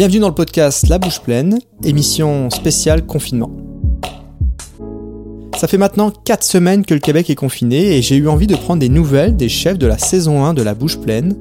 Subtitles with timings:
[0.00, 3.50] Bienvenue dans le podcast La Bouche Pleine, émission spéciale confinement.
[5.58, 8.56] Ça fait maintenant 4 semaines que le Québec est confiné et j'ai eu envie de
[8.56, 11.36] prendre des nouvelles des chefs de la saison 1 de La Bouche Pleine,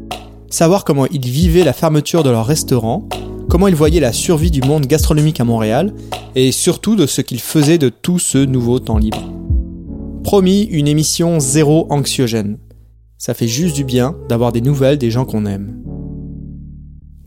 [0.49, 3.07] savoir comment ils vivaient la fermeture de leur restaurant,
[3.47, 5.93] comment ils voyaient la survie du monde gastronomique à Montréal
[6.35, 9.23] et surtout de ce qu'ils faisaient de tout ce nouveau temps libre.
[10.25, 12.57] Promis, une émission zéro anxiogène.
[13.17, 15.78] Ça fait juste du bien d'avoir des nouvelles des gens qu'on aime.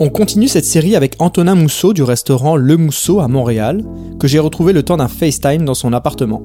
[0.05, 3.85] On continue cette série avec Antonin Mousseau du restaurant Le Mousseau à Montréal,
[4.19, 6.43] que j'ai retrouvé le temps d'un FaceTime dans son appartement.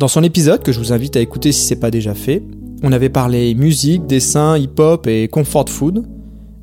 [0.00, 2.42] Dans son épisode, que je vous invite à écouter si c'est pas déjà fait,
[2.82, 6.04] on avait parlé musique, dessin, hip-hop et comfort food.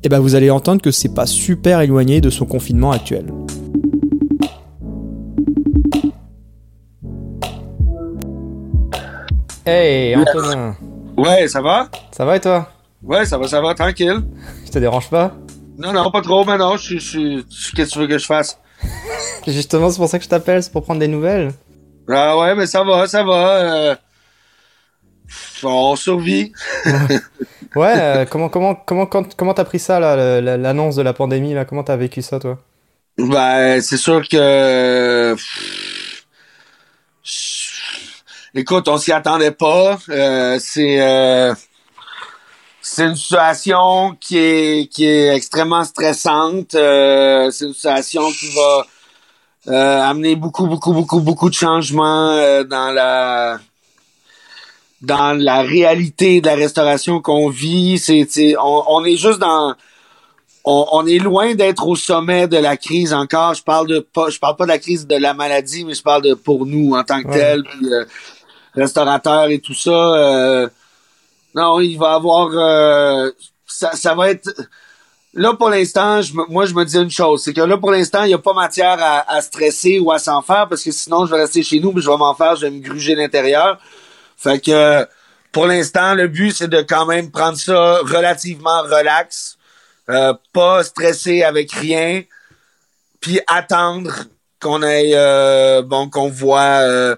[0.02, 3.32] Et ben vous allez entendre que c'est pas super éloigné de son confinement actuel.
[9.64, 10.76] Hey Antonin
[11.16, 11.88] Ouais, ça va?
[12.12, 12.68] Ça va et toi?
[13.02, 14.20] Ouais, ça va, ça va, tranquille.
[14.66, 15.34] Je te dérange pas?
[15.76, 17.44] Non, non, pas trop, mais non, je suis.
[17.74, 18.58] Qu'est-ce que tu veux que je fasse?
[19.46, 21.52] Justement, c'est pour ça que je t'appelle, c'est pour prendre des nouvelles.
[22.08, 23.56] Ah ouais, mais ça va, ça va.
[23.56, 23.94] Euh...
[25.62, 26.52] On survit.
[27.76, 31.64] ouais, euh, comment comment comment comment t'as pris ça là, l'annonce de la pandémie là
[31.64, 32.58] Comment t'as vécu ça toi?
[33.16, 35.34] Ben, c'est sûr que.
[38.54, 39.98] Écoute, on s'y attendait pas.
[40.10, 41.54] Euh, c'est euh,
[42.94, 46.76] c'est une situation qui est qui est extrêmement stressante.
[46.76, 48.86] Euh, c'est une situation qui va
[49.68, 53.58] euh, amener beaucoup beaucoup beaucoup beaucoup de changements euh, dans la
[55.02, 57.98] dans la réalité de la restauration qu'on vit.
[57.98, 59.74] C'est on, on est juste dans
[60.64, 63.54] on, on, est loin d'être au sommet de la crise encore.
[63.54, 66.02] Je parle de pas, je parle pas de la crise de la maladie, mais je
[66.02, 67.64] parle de pour nous en tant que tel
[68.74, 70.70] restaurateur et tout ça.
[71.56, 72.50] Euh, non, il va avoir...
[72.52, 73.30] Euh,
[73.66, 74.50] ça, ça va être...
[75.36, 78.28] Là, pour l'instant, moi, je me dis une chose, c'est que là, pour l'instant, il
[78.28, 81.32] n'y a pas matière à, à, stresser ou à s'en faire, parce que sinon, je
[81.32, 83.80] vais rester chez nous, puis je vais m'en faire, je vais me gruger l'intérieur.
[84.36, 85.04] Fait que,
[85.50, 89.58] pour l'instant, le but, c'est de quand même prendre ça relativement relax,
[90.08, 92.22] euh, pas stresser avec rien,
[93.20, 94.12] puis attendre
[94.60, 97.16] qu'on ait, euh, bon, qu'on voit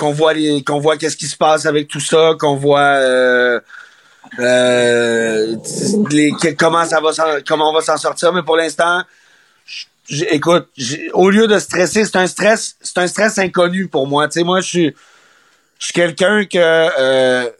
[0.00, 0.64] qu'on voit les
[0.98, 3.60] qu'est-ce qui se passe avec tout ça, qu'on voit euh,
[4.38, 5.56] euh,
[6.58, 8.32] comment ça va comment on va s'en sortir.
[8.32, 9.02] Mais pour l'instant,
[10.30, 10.68] écoute,
[11.12, 14.26] au lieu de stresser, c'est un stress, c'est un stress inconnu pour moi.
[14.28, 14.96] Tu moi, je suis
[15.78, 17.50] je suis quelqu'un que euh,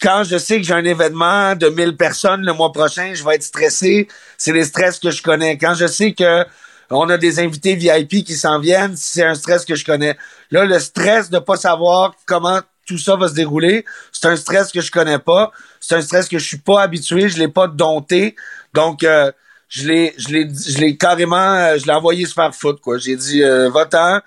[0.00, 3.36] quand je sais que j'ai un événement de 1000 personnes le mois prochain, je vais
[3.36, 4.06] être stressé.
[4.36, 5.56] C'est les stress que je connais.
[5.56, 6.44] Quand je sais que
[6.90, 10.16] on a des invités VIP qui s'en viennent, c'est un stress que je connais.
[10.50, 14.70] Là, le stress de pas savoir comment tout ça va se dérouler, c'est un stress
[14.70, 17.66] que je connais pas, c'est un stress que je suis pas habitué, je l'ai pas
[17.66, 18.36] dompté.
[18.72, 19.32] Donc euh,
[19.68, 22.80] je l'ai je l'ai je l'ai carrément euh, je l'ai envoyé se faire foutre.
[22.98, 24.20] J'ai dit euh, va-t'en.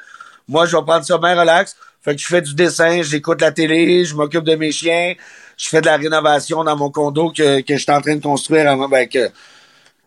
[0.48, 1.76] Moi, je vais prendre ça bien relax.
[2.02, 5.14] Fait que je fais du dessin, j'écoute la télé, je m'occupe de mes chiens,
[5.58, 8.22] je fais de la rénovation dans mon condo que que je suis en train de
[8.22, 9.30] construire avant ben, que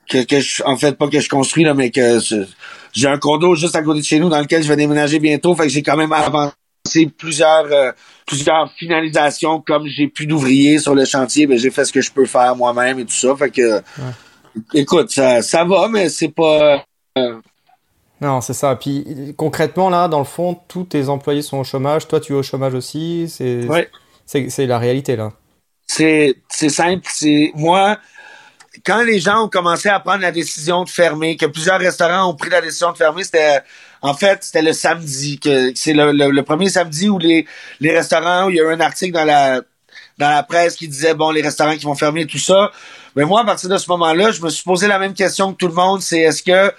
[0.09, 2.19] que, que je, en fait pas que je construis là, mais que
[2.93, 5.55] j'ai un condo juste à côté de chez nous dans lequel je vais déménager bientôt.
[5.55, 6.55] Fait que j'ai quand même avancé
[7.17, 7.93] plusieurs euh,
[8.27, 11.47] plusieurs finalisations comme j'ai plus d'ouvriers sur le chantier.
[11.47, 13.35] Ben j'ai fait ce que je peux faire moi-même et tout ça.
[13.37, 13.83] Fait que
[14.75, 16.85] écoute, ça, ça va, mais c'est pas.
[17.19, 17.41] Euh,
[18.21, 18.77] non, c'est ça.
[18.77, 22.07] Puis concrètement là, dans le fond, tous tes employés sont au chômage.
[22.07, 23.27] Toi, tu es au chômage aussi.
[23.29, 23.67] C'est
[24.27, 25.33] c'est la réalité là.
[25.87, 27.07] C'est c'est simple.
[27.13, 27.99] C'est moi
[28.85, 32.35] quand les gens ont commencé à prendre la décision de fermer, que plusieurs restaurants ont
[32.35, 33.61] pris la décision de fermer, c'était
[34.01, 37.47] en fait c'était le samedi, que c'est le, premier samedi où les,
[37.81, 39.61] les restaurants, où il y a eu un article dans la
[40.19, 42.71] dans la presse qui disait bon les restaurants qui vont fermer et tout ça.
[43.15, 45.59] Mais moi à partir de ce moment-là, je me suis posé la même question que
[45.59, 46.73] tout le monde, c'est est-ce que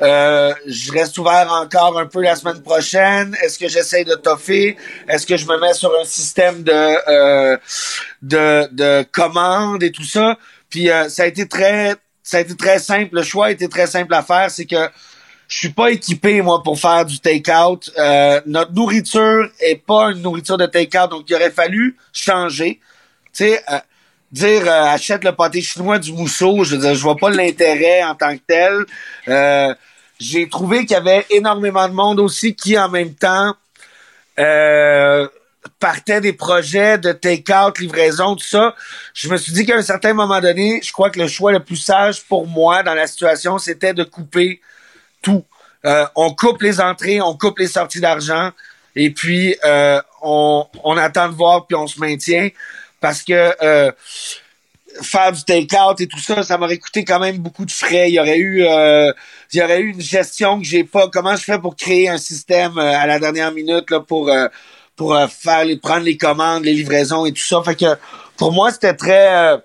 [0.00, 3.36] euh, je reste ouvert encore un peu la semaine prochaine?
[3.42, 4.76] Est-ce que j'essaye de toffer?
[5.08, 7.56] Est-ce que je me mets sur un système de, euh,
[8.22, 10.36] de, de commandes et tout ça?
[10.72, 11.94] Puis euh, ça a été très
[12.24, 13.14] ça a été très simple.
[13.14, 14.50] Le choix a été très simple à faire.
[14.50, 14.88] C'est que
[15.48, 17.90] je suis pas équipé, moi, pour faire du take-out.
[17.98, 22.80] Euh, notre nourriture est pas une nourriture de take-out, donc il aurait fallu changer.
[23.34, 23.78] Tu sais, euh,
[24.30, 28.14] dire achète le pâté chinois du mousseau, je veux dire, je vois pas l'intérêt en
[28.14, 29.76] tant que tel.
[30.18, 33.54] J'ai trouvé qu'il y avait énormément de monde aussi qui, en même temps,
[34.38, 35.28] euh,
[35.78, 38.74] partait des projets de take-out, livraison, tout ça,
[39.14, 41.60] je me suis dit qu'à un certain moment donné, je crois que le choix le
[41.60, 44.60] plus sage pour moi dans la situation, c'était de couper
[45.22, 45.44] tout.
[45.84, 48.50] Euh, on coupe les entrées, on coupe les sorties d'argent,
[48.94, 52.48] et puis euh, on, on attend de voir, puis on se maintient,
[53.00, 53.90] parce que euh,
[55.00, 58.10] faire du take-out et tout ça, ça m'aurait coûté quand même beaucoup de frais.
[58.10, 59.12] Il y aurait eu, euh,
[59.52, 61.08] il y aurait eu une gestion que j'ai pas.
[61.08, 64.48] Comment je fais pour créer un système euh, à la dernière minute là pour euh,
[65.02, 67.62] pour faire les prendre les commandes, les livraisons et tout ça.
[67.62, 67.96] Fait que
[68.36, 69.62] pour moi c'était très,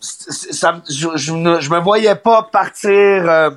[0.00, 3.52] ça, je, je, me voyais pas partir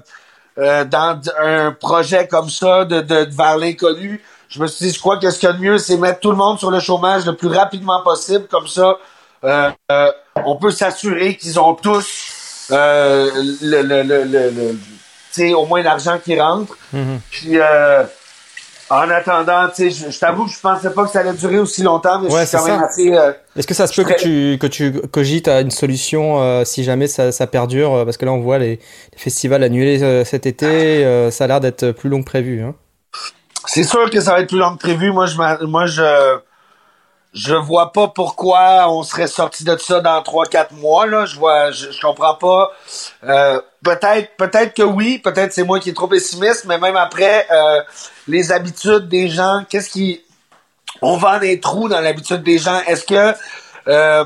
[0.57, 4.21] dans un projet comme ça de, de, vers l'inconnu.
[4.49, 6.19] Je me suis dit, je crois que ce qu'il y a de mieux, c'est mettre
[6.19, 8.97] tout le monde sur le chômage le plus rapidement possible, comme ça
[9.43, 10.11] euh, euh,
[10.45, 13.31] on peut s'assurer qu'ils ont tous euh,
[13.61, 14.23] le, le, le,
[15.37, 16.77] le, au moins l'argent qui rentre.
[16.93, 17.19] Mm-hmm.
[17.31, 17.57] Puis
[18.91, 21.81] en attendant, tu sais, je, t'avoue que je pensais pas que ça allait durer aussi
[21.81, 23.17] longtemps, mais je suis quand même assez.
[23.55, 27.07] Est-ce que ça se peut que tu que tu cogites à une solution si jamais
[27.07, 28.79] ça, ça perdure Parce que là, on voit les,
[29.15, 32.61] festivals annulés cet été, ça a l'air d'être plus long que prévu.
[32.61, 32.75] Hein.
[33.65, 35.11] C'est sûr que ça va être plus long que prévu.
[35.11, 36.01] Moi, je, moi, je,
[37.33, 41.25] je vois pas pourquoi on serait sorti de ça dans trois quatre mois là.
[41.25, 42.71] Je vois je, comprends pas.
[43.23, 47.47] Euh, peut-être peut-être que oui peut-être c'est moi qui est trop pessimiste mais même après
[47.49, 47.81] euh,
[48.27, 50.21] les habitudes des gens qu'est-ce qui
[51.01, 52.81] on vend des trous dans l'habitude des gens.
[52.85, 53.33] Est-ce que
[53.87, 54.25] euh,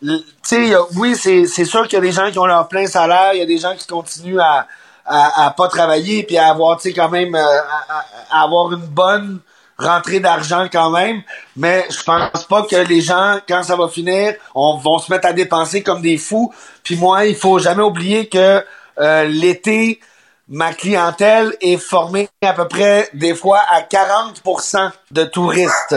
[0.00, 3.34] tu sais oui c'est sûr qu'il y a des gens qui ont leur plein salaire
[3.34, 4.66] il y a des gens qui continuent à
[5.04, 9.40] à, à pas travailler puis à avoir tu sais quand même à avoir une bonne
[9.78, 11.22] rentrer d'argent quand même,
[11.56, 15.26] mais je pense pas que les gens, quand ça va finir, on vont se mettre
[15.28, 16.52] à dépenser comme des fous.
[16.82, 18.64] Puis moi, il faut jamais oublier que
[18.98, 20.00] euh, l'été,
[20.48, 25.96] ma clientèle est formée à peu près des fois à 40% de touristes.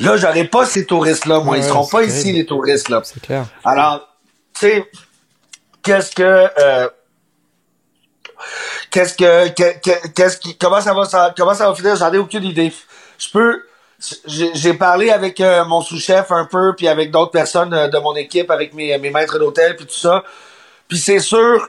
[0.00, 1.56] Là, j'aurais pas ces touristes-là, moi.
[1.56, 3.00] Ils seront pas ici, les touristes-là.
[3.04, 3.46] C'est clair.
[3.64, 4.06] Alors,
[4.54, 4.90] tu sais,
[5.82, 6.50] qu'est-ce que...
[6.58, 6.88] Euh,
[8.90, 9.48] Qu'est-ce que,
[10.08, 11.96] qu'est-ce qui, comment ça va, ça, comment ça va finir?
[11.96, 12.72] J'en ai aucune idée.
[13.18, 13.62] Je peux,
[14.26, 18.14] j'ai parlé avec euh, mon sous-chef un peu, puis avec d'autres personnes euh, de mon
[18.14, 20.22] équipe, avec mes, maîtres d'hôtel, puis tout ça.
[20.86, 21.68] Puis c'est sûr,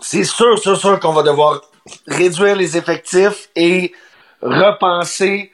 [0.00, 1.60] c'est sûr, sûr, sûr qu'on va devoir
[2.06, 3.92] réduire les effectifs et
[4.40, 5.52] repenser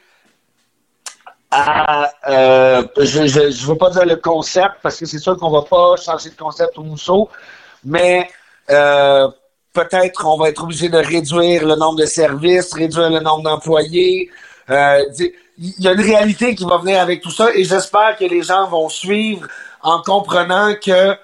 [1.51, 5.63] à, euh, je, je veux pas dire le concept, parce que c'est sûr qu'on va
[5.63, 7.31] pas changer de concept au mousseau,
[7.85, 8.29] mais
[8.71, 9.29] euh,
[9.75, 14.31] peut-être on va être obligé de réduire le nombre de services, réduire le nombre d'employés.
[14.71, 15.05] Euh,
[15.59, 18.43] il y a une réalité qui va venir avec tout ça et j'espère que les
[18.43, 19.47] gens vont suivre
[19.83, 21.17] en comprenant que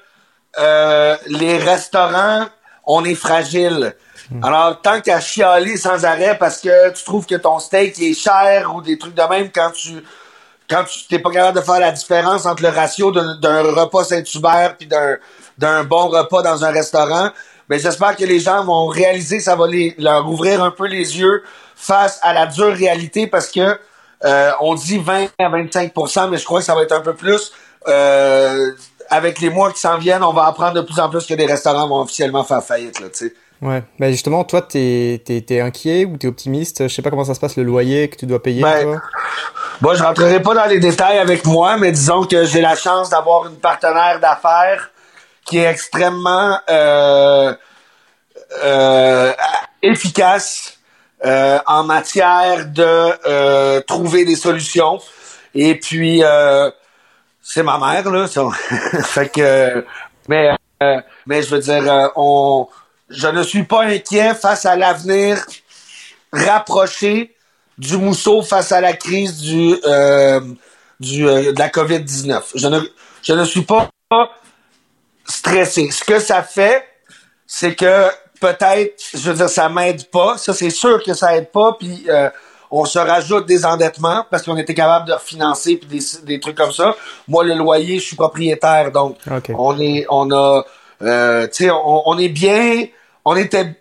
[0.58, 2.47] euh, les restaurants,
[2.85, 3.94] on est fragile.
[4.31, 4.44] Hmm.
[4.44, 8.75] Alors, tant qu'à chialer sans arrêt parce que tu trouves que ton steak est cher
[8.75, 10.05] ou des trucs de même quand tu
[10.69, 14.76] quand tu t'es pas capable de faire la différence entre le ratio d'un repas Saint-Hubert
[14.76, 15.17] puis d'un
[15.58, 17.31] d'un bon repas dans un restaurant,
[17.70, 20.88] mais ben, j'espère que les gens vont réaliser, ça va les, leur ouvrir un peu
[20.88, 21.44] les yeux
[21.76, 23.78] face à la dure réalité parce que
[24.25, 27.14] euh, on dit 20 à 25% mais je crois que ça va être un peu
[27.14, 27.52] plus.
[27.87, 28.72] Euh,
[29.08, 31.46] avec les mois qui s'en viennent, on va apprendre de plus en plus que des
[31.46, 33.34] restaurants vont officiellement faire faillite, là, tu sais.
[33.62, 36.88] Ouais, ben justement, toi, t'es es, inquiet ou t'es optimiste?
[36.88, 38.62] Je sais pas comment ça se passe le loyer que tu dois payer.
[38.62, 39.00] Ben, toi.
[39.81, 43.11] Bon, je rentrerai pas dans les détails avec moi, mais disons que j'ai la chance
[43.11, 44.89] d'avoir une partenaire d'affaires
[45.50, 47.52] qui est extrêmement euh,
[48.62, 49.32] euh,
[49.82, 50.79] efficace
[51.25, 55.00] euh, en matière de trouver des solutions.
[55.52, 56.23] Et puis
[57.43, 58.43] c'est ma mère là, ça.
[59.02, 59.85] fait que
[60.29, 60.50] mais
[61.26, 62.69] mais je veux dire on
[63.09, 65.45] je ne suis pas inquiet face à l'avenir
[66.33, 67.35] rapproché
[67.76, 69.75] du mousseau face à la crise du
[71.00, 72.40] du de la COVID-19.
[72.54, 72.80] Je ne
[73.25, 73.90] je ne suis pas
[75.30, 75.90] stressé.
[75.90, 76.84] Ce que ça fait,
[77.46, 78.08] c'est que
[78.40, 80.38] peut-être, je veux dire, ça m'aide pas.
[80.38, 81.76] Ça, c'est sûr que ça aide pas.
[81.78, 82.30] Puis euh,
[82.70, 86.56] on se rajoute des endettements parce qu'on était capable de refinancer puis des, des, trucs
[86.56, 86.94] comme ça.
[87.28, 89.18] Moi, le loyer, je suis propriétaire, donc
[89.56, 90.64] on est, on a,
[91.02, 92.87] euh, tu sais, on, on, est bien.
[93.25, 93.76] On était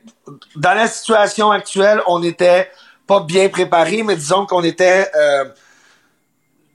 [0.55, 2.69] dans la situation actuelle, on était
[3.07, 5.45] pas bien préparé, mais disons qu'on était euh,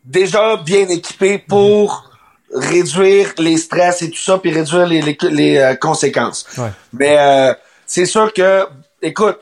[0.04, 2.10] déjà bien équipé pour
[2.54, 6.46] réduire les stress et tout ça, puis réduire les, les, les euh, conséquences.
[6.92, 7.54] Mais euh,
[7.86, 8.66] c'est sûr que,
[9.02, 9.38] écoute,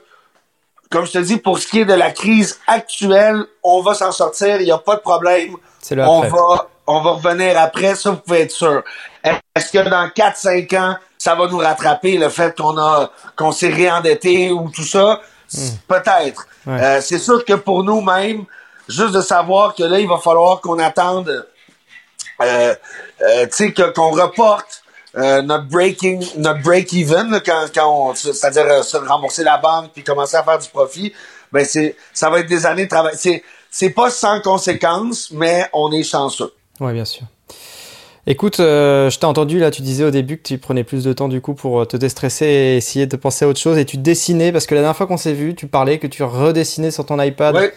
[0.91, 4.13] comme je te dis, pour ce qui est de la crise actuelle, on va s'en
[4.13, 5.57] sortir, il n'y a pas de problème.
[5.91, 8.83] on va on va revenir après, ça vous pouvez être sûr.
[9.25, 13.69] Est-ce que dans 4-5 ans, ça va nous rattraper le fait qu'on a qu'on s'est
[13.69, 15.21] réendetté ou tout ça?
[15.53, 15.69] Hmm.
[15.87, 16.47] Peut-être.
[16.67, 18.45] Euh, c'est sûr que pour nous-mêmes,
[18.89, 21.47] juste de savoir que là, il va falloir qu'on attende
[22.41, 22.75] euh,
[23.21, 24.83] euh, tu sais, qu'on reporte
[25.17, 30.03] euh, notre breaking, notre break even quand, quand on, c'est-à-dire se rembourser la banque puis
[30.03, 31.13] commencer à faire du profit,
[31.53, 33.13] ben c'est, ça va être des années de travail.
[33.17, 36.53] C'est, c'est pas sans conséquences, mais on est chanceux.
[36.81, 37.25] Ouais, bien sûr.
[38.27, 41.13] Écoute, euh, je t'ai entendu là, tu disais au début que tu prenais plus de
[41.13, 43.97] temps du coup pour te déstresser et essayer de penser à autre chose et tu
[43.97, 47.05] dessinais parce que la dernière fois qu'on s'est vu, tu parlais que tu redessinais sur
[47.05, 47.57] ton iPad.
[47.57, 47.75] Ouais.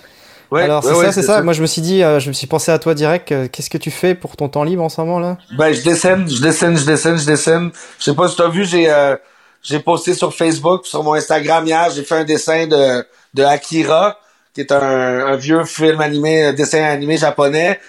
[0.52, 1.42] Ouais, Alors c'est ouais, ça, c'est ça.
[1.42, 3.32] Moi je me suis dit, euh, je me suis pensé à toi direct.
[3.32, 5.38] euh, Qu'est-ce que tu fais pour ton temps libre en ce moment là?
[5.50, 7.72] Ben, je dessine, je dessine, je dessine, je dessine.
[8.00, 9.16] Je sais pas si t'as vu, j'ai euh,
[9.62, 14.18] j'ai posté sur Facebook, sur mon Instagram hier, j'ai fait un dessin de, de Akira,
[14.54, 17.80] qui est un, un vieux film animé, un dessin animé japonais.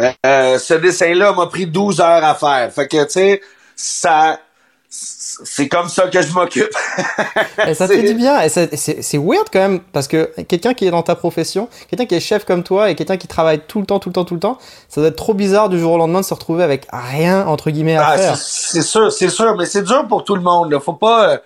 [0.00, 2.72] Euh, euh, ce dessin-là m'a pris 12 heures à faire.
[2.72, 3.40] Fait que, tu sais,
[3.76, 4.40] ça...
[5.44, 6.70] C'est comme ça que je m'occupe.
[7.66, 8.40] Et ça te fait du bien.
[8.42, 12.14] Et c'est weird quand même parce que quelqu'un qui est dans ta profession, quelqu'un qui
[12.14, 14.34] est chef comme toi et quelqu'un qui travaille tout le temps, tout le temps, tout
[14.34, 14.58] le temps,
[14.88, 17.70] ça doit être trop bizarre du jour au lendemain de se retrouver avec rien entre
[17.70, 18.36] guillemets à Ah, faire.
[18.36, 20.70] c'est c'est sûr, c'est sûr, mais c'est dur pour tout le monde.
[20.72, 20.80] Là.
[20.80, 21.36] Faut pas, euh,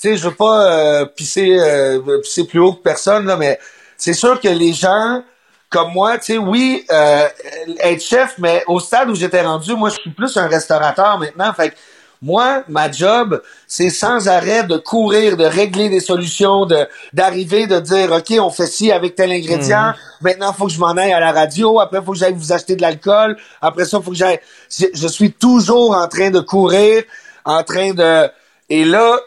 [0.00, 3.58] tu sais, je veux pas euh, pisser, euh, pisser plus haut que personne là, mais
[3.96, 5.22] c'est sûr que les gens
[5.70, 7.26] comme moi, tu sais, oui, euh,
[7.80, 11.50] être chef, mais au stade où j'étais rendu, moi, je suis plus un restaurateur maintenant.
[11.54, 11.74] Fait que
[12.22, 17.80] moi, ma job, c'est sans arrêt de courir, de régler des solutions, de d'arriver, de
[17.80, 19.92] dire, ok, on fait ci avec tel ingrédient.
[20.20, 21.80] Maintenant, faut que je m'en aille à la radio.
[21.80, 23.36] Après, faut que j'aille vous acheter de l'alcool.
[23.60, 24.38] Après ça, faut que j'aille.
[24.70, 27.02] Je, je suis toujours en train de courir,
[27.44, 28.30] en train de.
[28.70, 29.18] Et là,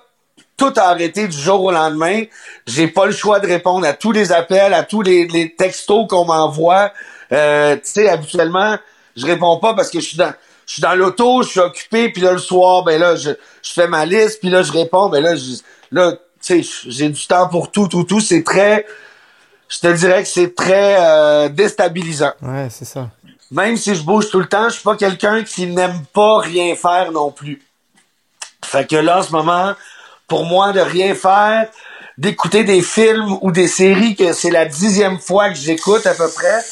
[0.55, 2.23] tout a arrêté du jour au lendemain.
[2.65, 6.07] J'ai pas le choix de répondre à tous les appels, à tous les, les textos
[6.07, 6.91] qu'on m'envoie.
[7.33, 8.77] Euh, tu sais, habituellement,
[9.17, 10.33] je réponds pas parce que je suis dans,
[10.65, 13.31] je suis dans l'auto, je suis occupé, puis là le soir, ben là, je,
[13.61, 15.57] je fais ma liste, puis là je réponds, ben là, je,
[15.91, 18.19] là, tu sais, j'ai du temps pour tout, tout, tout.
[18.19, 18.85] C'est très,
[19.67, 22.33] je te dirais que c'est très euh, déstabilisant.
[22.41, 23.09] Ouais, c'est ça.
[23.51, 26.75] Même si je bouge tout le temps, je suis pas quelqu'un qui n'aime pas rien
[26.75, 27.61] faire non plus.
[28.63, 29.73] Fait que là, en ce moment,
[30.27, 31.67] pour moi, de rien faire,
[32.17, 36.29] d'écouter des films ou des séries que c'est la dixième fois que j'écoute à peu
[36.29, 36.63] près.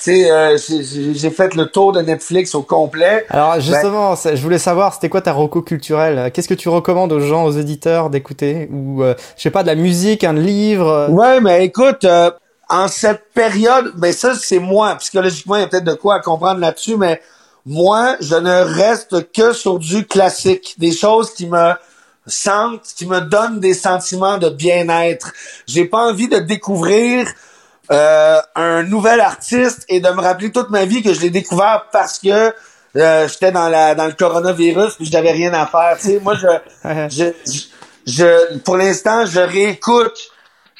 [0.00, 3.26] Sais, euh, j'ai fait le tour de Netflix au complet.
[3.30, 6.30] Alors justement, ça- je voulais savoir, c'était quoi ta reco culturelle?
[6.32, 8.68] Qu'est-ce que tu recommandes aux gens, aux éditeurs d'écouter?
[8.72, 11.08] Ou euh, je sais pas, de la musique, un livre?
[11.10, 12.30] Ouais, mais écoute, euh,
[12.70, 14.94] en cette période, ben ça c'est moi.
[14.96, 17.20] Psychologiquement, il y a peut-être de quoi à comprendre là-dessus, mais
[17.66, 21.72] moi, je ne reste que sur du classique, des choses qui me
[22.26, 25.32] sentent, qui me donnent des sentiments de bien-être.
[25.66, 27.26] J'ai pas envie de découvrir
[27.90, 31.86] euh, un nouvel artiste et de me rappeler toute ma vie que je l'ai découvert
[31.92, 32.54] parce que
[32.96, 35.96] euh, j'étais dans la dans le coronavirus puis j'avais rien à faire.
[36.00, 36.46] Tu sais, moi je
[37.08, 37.60] je, je,
[38.06, 40.18] je- pour l'instant, je réécoute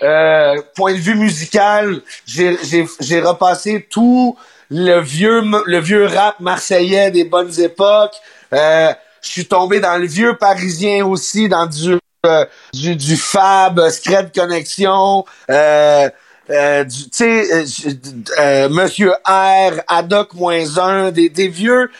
[0.03, 2.00] euh, point de vue musical.
[2.27, 4.37] J'ai, j'ai, j'ai repassé tout
[4.71, 8.15] le vieux, le vieux rap marseillais des bonnes époques.
[8.53, 11.97] Euh, je suis tombé dans le vieux parisien aussi, dans du
[12.27, 15.25] euh, du, du Fab, Scred Connexion.
[15.50, 16.09] Euh,
[16.50, 17.93] euh, du, tu sais, euh,
[18.38, 21.90] euh, Monsieur R, Adoc moins un, des, des vieux,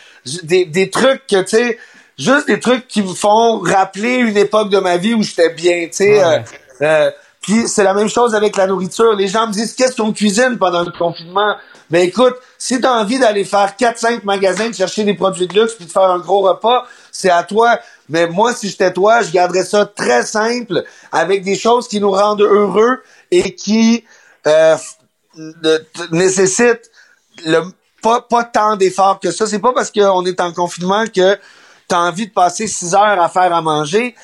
[0.43, 1.77] des, des trucs que, tu sais,
[2.17, 5.85] juste des trucs qui me font rappeler une époque de ma vie où j'étais bien,
[5.87, 6.23] tu sais.
[6.23, 6.23] Ouais.
[6.23, 6.39] euh,
[6.81, 9.13] euh, puis c'est la même chose avec la nourriture.
[9.15, 11.55] Les gens me disent qu'est-ce qu'on cuisine pendant le confinement?
[11.89, 15.73] Ben écoute, si t'as envie d'aller faire 4-5 magasins, de chercher des produits de luxe
[15.73, 17.79] puis de faire un gros repas, c'est à toi.
[18.09, 22.11] Mais moi, si j'étais toi, je garderais ça très simple, avec des choses qui nous
[22.11, 23.01] rendent heureux
[23.31, 24.03] et qui
[24.47, 24.77] euh,
[26.11, 26.89] nécessitent
[27.45, 27.61] le
[28.01, 29.45] pas, pas tant d'efforts que ça.
[29.47, 33.21] C'est pas parce qu'on est en confinement que tu as envie de passer six heures
[33.21, 34.15] à faire à manger.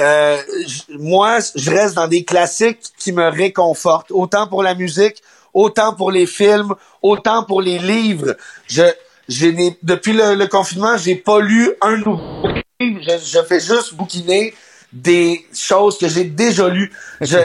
[0.00, 0.36] Euh,
[0.98, 5.22] moi, je reste dans des classiques qui me réconfortent, autant pour la musique,
[5.54, 8.36] autant pour les films, autant pour les livres.
[8.66, 12.48] Je, n'ai, depuis le, le confinement, j'ai pas lu un nouveau
[12.80, 13.00] livre.
[13.02, 14.52] Je, je fais juste bouquiner
[14.92, 16.92] des choses que j'ai déjà lues.
[17.20, 17.36] Je-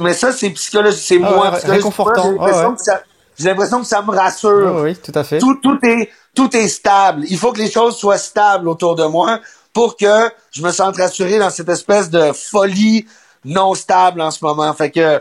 [0.00, 1.52] mais ça, c'est psychologique, c'est Ah moi.
[1.62, 1.92] J'ai l'impression
[2.40, 2.76] Ah ouais.
[2.76, 3.02] que ça,
[3.38, 5.38] j'ai l'impression que ça me rassure Oui, oui, tout à fait.
[5.38, 7.24] tout, tout est tout est stable.
[7.28, 9.40] Il faut que les choses soient stables autour de moi
[9.72, 13.06] pour que je me sente rassuré dans cette espèce de folie
[13.44, 14.72] non stable en ce moment.
[14.74, 15.18] Fait que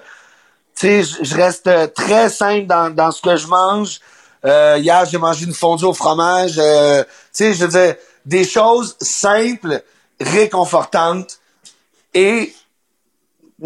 [0.77, 4.00] tu sais, je- reste très simple dans, dans ce que je mange.
[4.46, 6.53] Euh, hier, j'ai mangé une fondue au fromage.
[6.58, 9.81] Euh, tu sais, je veux dire, des choses simples,
[10.20, 11.39] réconfortantes
[12.13, 12.53] et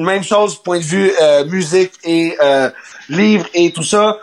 [0.04, 2.70] même chose point de vue euh, musique et euh,
[3.10, 4.18] livre et tout ça.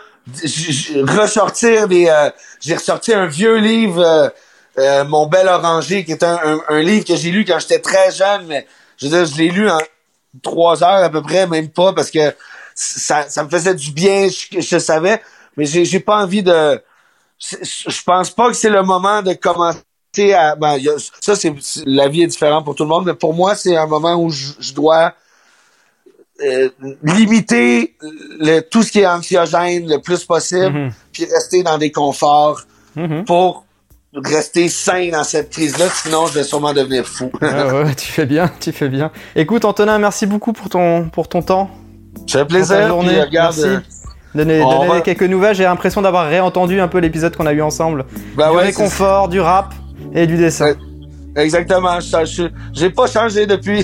[1.01, 2.29] Ressortir des euh,
[2.61, 4.29] j'ai ressorti un vieux livre euh,
[4.79, 8.09] euh, mon bel oranger qui est un, un, livre que j'ai lu quand j'étais très
[8.11, 8.65] jeune mais
[8.97, 9.79] je veux dire je l'ai lu en
[10.41, 12.33] trois heures à peu près même pas parce que
[12.73, 15.21] ça, ça me faisait du bien je, je savais
[15.57, 16.81] mais j'ai pas envie de
[17.39, 20.77] je pense pas que c'est le moment de commencer à ben,
[21.19, 21.53] ça c'est-
[21.85, 24.29] la vie est différente pour tout le monde mais pour moi c'est un moment où
[24.29, 25.13] je, je dois
[26.45, 26.69] euh,
[27.03, 27.95] limiter
[28.39, 30.91] le, tout ce qui est anxiogène le plus possible Mhm.
[31.11, 32.61] puis rester dans des conforts
[32.95, 33.25] Mhm.
[33.25, 33.65] pour
[34.15, 37.31] rester sain dans cette crise-là, sinon je vais sûrement devenir fou.
[37.41, 39.11] ouais, ouais, tu fais bien, tu fais bien.
[39.35, 41.71] Écoute, Antonin, merci beaucoup pour ton, pour ton temps.
[42.27, 42.87] Ça fait plaisir.
[42.87, 43.19] Journée.
[43.21, 43.83] regarde, merci.
[44.35, 45.01] Donner, donner va...
[45.01, 45.55] quelques nouvelles.
[45.55, 48.05] J'ai l'impression d'avoir réentendu un peu l'épisode qu'on a eu ensemble.
[48.35, 49.73] Bah du ouais, réconfort, du rap
[50.13, 50.75] et du dessin.
[51.35, 51.99] Exactement.
[52.73, 53.83] J'ai pas changé depuis.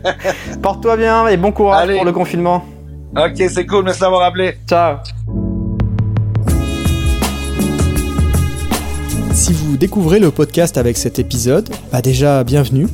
[0.62, 1.96] Porte-toi bien et bon courage Allez.
[1.96, 2.64] pour le confinement.
[3.16, 3.84] Ok, c'est cool.
[3.84, 4.54] Merci d'avoir appelé.
[4.68, 4.96] Ciao.
[9.32, 12.88] Si vous découvrez le podcast avec cet épisode, bah déjà bienvenue.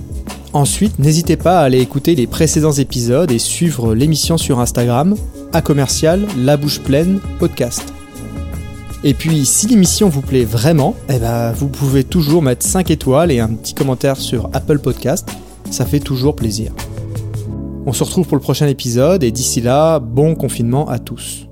[0.52, 5.16] Ensuite, n'hésitez pas à aller écouter les précédents épisodes et suivre l'émission sur Instagram,
[5.52, 7.95] à commercial La Bouche Pleine Podcast.
[9.04, 13.30] Et puis, si l'émission vous plaît vraiment, eh ben, vous pouvez toujours mettre 5 étoiles
[13.30, 15.28] et un petit commentaire sur Apple Podcast,
[15.70, 16.72] ça fait toujours plaisir.
[17.86, 21.45] On se retrouve pour le prochain épisode et d'ici là, bon confinement à tous.